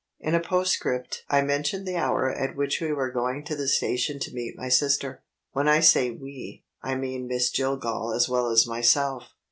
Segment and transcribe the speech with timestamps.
[0.19, 4.17] In a postscript I mentioned the hour at which we were going to the station
[4.21, 5.21] to meet my sister.
[5.51, 9.35] When I say "we," I mean Miss Jillgall as well as myself.